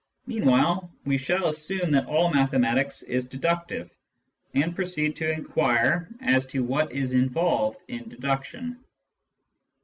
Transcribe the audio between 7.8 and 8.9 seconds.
in deduction.